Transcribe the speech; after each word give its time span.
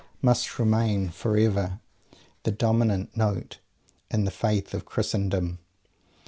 must 0.19 0.57
remain 0.57 1.09
forever 1.11 1.79
the 2.41 2.49
dominant 2.49 3.15
"note" 3.15 3.59
in 4.09 4.25
the 4.25 4.31
Faith 4.31 4.73
of 4.73 4.83
Christendom? 4.83 5.59